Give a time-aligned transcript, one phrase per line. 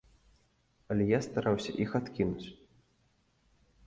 [0.95, 2.47] Але я стараўся іх адкінуць.